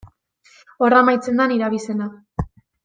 [0.87, 2.13] Hor amaitzen da nire abizena.